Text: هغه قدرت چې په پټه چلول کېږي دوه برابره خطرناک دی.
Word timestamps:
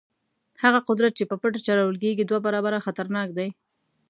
هغه 0.63 0.79
قدرت 0.89 1.11
چې 1.17 1.23
په 1.29 1.35
پټه 1.41 1.59
چلول 1.67 1.95
کېږي 2.03 2.23
دوه 2.25 2.39
برابره 2.47 2.83
خطرناک 2.85 3.29
دی. 3.37 3.49